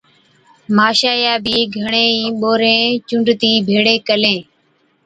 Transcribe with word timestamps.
ماشائِيئَي 0.75 1.33
بِي 1.43 1.55
گھڻي 1.77 2.05
ئِي 2.15 2.25
ٻورين 2.39 2.83
چُونڊتِي 3.07 3.51
ڀيڙين 3.67 3.99
ڪلين، 4.07 4.39